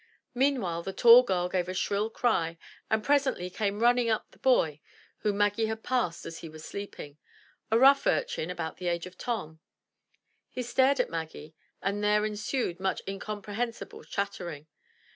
[0.33, 2.57] Meanwhile the tall girl gave a shrill cry
[2.89, 4.81] and presently came running up the boy
[5.19, 7.19] whom Maggie had passed as he was sleeping,—
[7.71, 9.59] a rough urchin about the age of Tom.
[10.49, 11.53] He stared at Maggie
[11.83, 14.65] and there ensued much incomprehensible chattering.